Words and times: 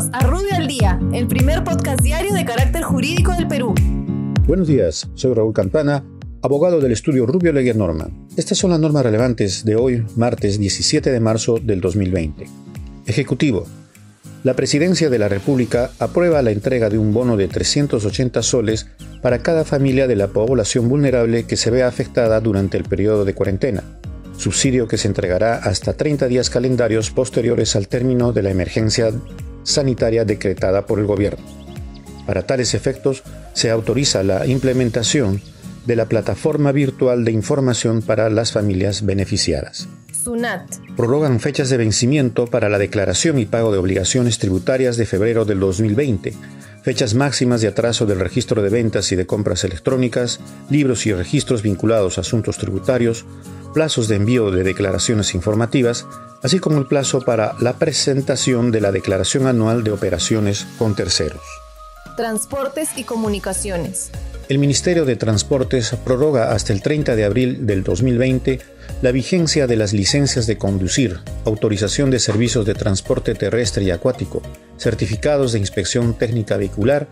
Bienvenidos 0.00 0.10
a 0.12 0.26
Rubio 0.26 0.54
al 0.56 0.66
Día, 0.66 0.98
el 1.12 1.26
primer 1.26 1.62
podcast 1.62 2.00
diario 2.00 2.32
de 2.32 2.44
carácter 2.44 2.82
jurídico 2.82 3.32
del 3.32 3.46
Perú. 3.46 3.74
Buenos 4.46 4.66
días, 4.66 5.10
soy 5.14 5.34
Raúl 5.34 5.52
Campana, 5.52 6.02
abogado 6.40 6.80
del 6.80 6.92
estudio 6.92 7.26
Rubio 7.26 7.52
Leguía 7.52 7.74
Norman. 7.74 8.26
Estas 8.36 8.56
son 8.56 8.70
las 8.70 8.80
normas 8.80 9.02
relevantes 9.02 9.64
de 9.64 9.76
hoy, 9.76 10.06
martes 10.16 10.58
17 10.58 11.10
de 11.10 11.20
marzo 11.20 11.58
del 11.58 11.82
2020. 11.82 12.46
Ejecutivo. 13.06 13.66
La 14.42 14.54
Presidencia 14.54 15.10
de 15.10 15.18
la 15.18 15.28
República 15.28 15.90
aprueba 15.98 16.40
la 16.40 16.50
entrega 16.50 16.88
de 16.88 16.96
un 16.96 17.12
bono 17.12 17.36
de 17.36 17.48
380 17.48 18.42
soles 18.42 18.86
para 19.20 19.40
cada 19.40 19.64
familia 19.64 20.06
de 20.06 20.16
la 20.16 20.28
población 20.28 20.88
vulnerable 20.88 21.44
que 21.44 21.58
se 21.58 21.70
vea 21.70 21.88
afectada 21.88 22.40
durante 22.40 22.78
el 22.78 22.84
periodo 22.84 23.26
de 23.26 23.34
cuarentena 23.34 23.84
subsidio 24.38 24.88
que 24.88 24.96
se 24.96 25.06
entregará 25.06 25.56
hasta 25.56 25.92
30 25.92 26.26
días 26.26 26.48
calendarios 26.48 27.10
posteriores 27.10 27.76
al 27.76 27.88
término 27.88 28.32
de 28.32 28.42
la 28.42 28.50
emergencia 28.50 29.12
sanitaria 29.62 30.24
decretada 30.24 30.86
por 30.86 30.98
el 30.98 31.06
gobierno. 31.06 31.44
Para 32.26 32.46
tales 32.46 32.74
efectos, 32.74 33.22
se 33.54 33.70
autoriza 33.70 34.22
la 34.22 34.46
implementación 34.46 35.40
de 35.86 35.96
la 35.96 36.06
plataforma 36.06 36.72
virtual 36.72 37.24
de 37.24 37.32
información 37.32 38.02
para 38.02 38.30
las 38.30 38.52
familias 38.52 39.04
beneficiadas. 39.04 39.88
SUNAT. 40.12 40.66
Prorrogan 40.96 41.40
fechas 41.40 41.70
de 41.70 41.78
vencimiento 41.78 42.46
para 42.46 42.68
la 42.68 42.78
declaración 42.78 43.38
y 43.38 43.46
pago 43.46 43.72
de 43.72 43.78
obligaciones 43.78 44.38
tributarias 44.38 44.96
de 44.96 45.06
febrero 45.06 45.44
del 45.44 45.60
2020, 45.60 46.34
fechas 46.82 47.14
máximas 47.14 47.60
de 47.60 47.68
atraso 47.68 48.06
del 48.06 48.20
registro 48.20 48.62
de 48.62 48.70
ventas 48.70 49.12
y 49.12 49.16
de 49.16 49.26
compras 49.26 49.64
electrónicas, 49.64 50.40
libros 50.70 51.06
y 51.06 51.12
registros 51.12 51.62
vinculados 51.62 52.18
a 52.18 52.22
asuntos 52.22 52.58
tributarios, 52.58 53.24
plazos 53.74 54.08
de 54.08 54.16
envío 54.16 54.50
de 54.50 54.64
declaraciones 54.64 55.34
informativas, 55.34 56.06
así 56.42 56.58
como 56.58 56.78
el 56.78 56.86
plazo 56.86 57.20
para 57.20 57.54
la 57.60 57.74
presentación 57.74 58.70
de 58.70 58.80
la 58.80 58.92
declaración 58.92 59.46
anual 59.46 59.84
de 59.84 59.92
operaciones 59.92 60.66
con 60.78 60.94
terceros. 60.94 61.42
Transportes 62.16 62.90
y 62.96 63.04
comunicaciones. 63.04 64.10
El 64.48 64.58
Ministerio 64.58 65.04
de 65.04 65.14
Transportes 65.14 65.94
prorroga 66.04 66.52
hasta 66.52 66.72
el 66.72 66.82
30 66.82 67.14
de 67.14 67.24
abril 67.24 67.66
del 67.66 67.84
2020 67.84 68.58
la 69.02 69.12
vigencia 69.12 69.66
de 69.66 69.76
las 69.76 69.92
licencias 69.92 70.46
de 70.46 70.58
conducir, 70.58 71.18
autorización 71.44 72.10
de 72.10 72.18
servicios 72.18 72.66
de 72.66 72.74
transporte 72.74 73.34
terrestre 73.34 73.84
y 73.84 73.90
acuático, 73.90 74.42
certificados 74.76 75.52
de 75.52 75.58
inspección 75.58 76.14
técnica 76.14 76.56
vehicular 76.56 77.08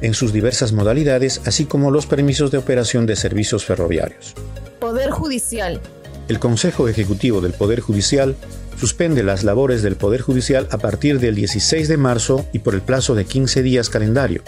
en 0.00 0.14
sus 0.14 0.32
diversas 0.32 0.72
modalidades, 0.72 1.40
así 1.46 1.64
como 1.64 1.90
los 1.90 2.06
permisos 2.06 2.50
de 2.50 2.58
operación 2.58 3.06
de 3.06 3.16
servicios 3.16 3.64
ferroviarios. 3.64 4.34
Poder 4.78 5.10
Judicial. 5.10 5.80
El 6.28 6.38
Consejo 6.38 6.88
Ejecutivo 6.88 7.40
del 7.40 7.52
Poder 7.52 7.80
Judicial 7.80 8.36
suspende 8.78 9.22
las 9.22 9.44
labores 9.44 9.82
del 9.82 9.96
Poder 9.96 10.22
Judicial 10.22 10.66
a 10.70 10.78
partir 10.78 11.20
del 11.20 11.34
16 11.34 11.88
de 11.88 11.96
marzo 11.96 12.46
y 12.52 12.60
por 12.60 12.74
el 12.74 12.80
plazo 12.80 13.14
de 13.14 13.26
15 13.26 13.62
días 13.62 13.90
calendario, 13.90 14.42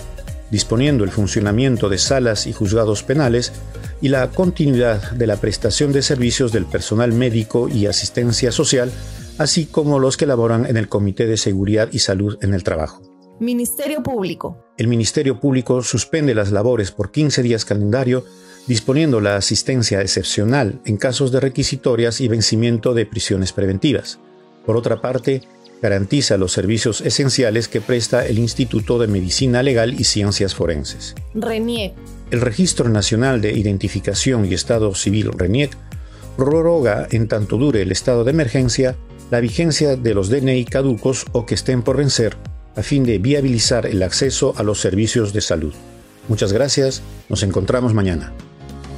disponiendo 0.52 1.02
el 1.02 1.10
funcionamiento 1.10 1.88
de 1.88 1.96
salas 1.96 2.46
y 2.46 2.52
juzgados 2.52 3.02
penales 3.02 3.52
y 4.02 4.08
la 4.08 4.28
continuidad 4.28 5.12
de 5.12 5.26
la 5.26 5.38
prestación 5.38 5.92
de 5.92 6.02
servicios 6.02 6.52
del 6.52 6.66
personal 6.66 7.10
médico 7.12 7.70
y 7.70 7.86
asistencia 7.86 8.52
social, 8.52 8.92
así 9.38 9.64
como 9.64 9.98
los 9.98 10.18
que 10.18 10.26
laboran 10.26 10.66
en 10.66 10.76
el 10.76 10.90
Comité 10.90 11.26
de 11.26 11.38
Seguridad 11.38 11.88
y 11.90 12.00
Salud 12.00 12.36
en 12.42 12.52
el 12.52 12.64
Trabajo. 12.64 13.00
Ministerio 13.40 14.02
Público. 14.02 14.66
El 14.76 14.88
Ministerio 14.88 15.40
Público 15.40 15.82
suspende 15.82 16.34
las 16.34 16.52
labores 16.52 16.92
por 16.92 17.10
15 17.10 17.42
días 17.42 17.64
calendario 17.64 18.26
disponiendo 18.66 19.22
la 19.22 19.36
asistencia 19.36 20.02
excepcional 20.02 20.82
en 20.84 20.98
casos 20.98 21.32
de 21.32 21.40
requisitorias 21.40 22.20
y 22.20 22.28
vencimiento 22.28 22.92
de 22.92 23.06
prisiones 23.06 23.54
preventivas. 23.54 24.20
Por 24.66 24.76
otra 24.76 25.00
parte, 25.00 25.40
garantiza 25.82 26.38
los 26.38 26.52
servicios 26.52 27.00
esenciales 27.00 27.66
que 27.66 27.80
presta 27.80 28.24
el 28.24 28.38
Instituto 28.38 29.00
de 29.00 29.08
Medicina 29.08 29.62
Legal 29.64 30.00
y 30.00 30.04
Ciencias 30.04 30.54
Forenses. 30.54 31.14
RENIEC. 31.34 31.92
El 32.30 32.40
Registro 32.40 32.88
Nacional 32.88 33.40
de 33.40 33.52
Identificación 33.52 34.46
y 34.46 34.54
Estado 34.54 34.94
Civil 34.94 35.32
RENIEC 35.36 35.76
prorroga, 36.36 37.08
en 37.10 37.28
tanto 37.28 37.58
dure 37.58 37.82
el 37.82 37.92
estado 37.92 38.24
de 38.24 38.30
emergencia, 38.30 38.96
la 39.30 39.40
vigencia 39.40 39.96
de 39.96 40.14
los 40.14 40.30
DNI 40.30 40.64
caducos 40.64 41.26
o 41.32 41.44
que 41.44 41.54
estén 41.54 41.82
por 41.82 41.96
vencer, 41.96 42.36
a 42.76 42.82
fin 42.82 43.04
de 43.04 43.18
viabilizar 43.18 43.86
el 43.86 44.02
acceso 44.02 44.54
a 44.56 44.62
los 44.62 44.80
servicios 44.80 45.32
de 45.32 45.40
salud. 45.40 45.74
Muchas 46.28 46.52
gracias, 46.52 47.02
nos 47.28 47.42
encontramos 47.42 47.92
mañana. 47.92 48.32